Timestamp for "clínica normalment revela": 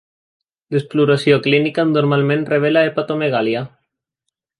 1.47-2.85